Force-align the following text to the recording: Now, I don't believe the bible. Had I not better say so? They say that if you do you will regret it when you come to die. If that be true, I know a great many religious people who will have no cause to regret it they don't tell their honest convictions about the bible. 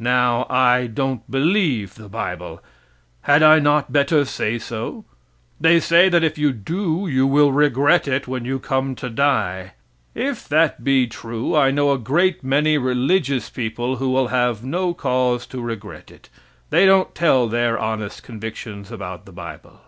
Now, 0.00 0.46
I 0.50 0.88
don't 0.88 1.30
believe 1.30 1.94
the 1.94 2.08
bible. 2.08 2.60
Had 3.20 3.40
I 3.44 3.60
not 3.60 3.92
better 3.92 4.24
say 4.24 4.58
so? 4.58 5.04
They 5.60 5.78
say 5.78 6.08
that 6.08 6.24
if 6.24 6.36
you 6.36 6.50
do 6.50 7.06
you 7.06 7.24
will 7.24 7.52
regret 7.52 8.08
it 8.08 8.26
when 8.26 8.44
you 8.44 8.58
come 8.58 8.96
to 8.96 9.08
die. 9.08 9.74
If 10.12 10.48
that 10.48 10.82
be 10.82 11.06
true, 11.06 11.54
I 11.54 11.70
know 11.70 11.92
a 11.92 11.98
great 12.00 12.42
many 12.42 12.78
religious 12.78 13.48
people 13.48 13.98
who 13.98 14.08
will 14.10 14.26
have 14.34 14.64
no 14.64 14.92
cause 14.92 15.46
to 15.46 15.60
regret 15.60 16.10
it 16.10 16.30
they 16.70 16.84
don't 16.84 17.14
tell 17.14 17.46
their 17.46 17.78
honest 17.78 18.24
convictions 18.24 18.90
about 18.90 19.24
the 19.24 19.30
bible. 19.32 19.82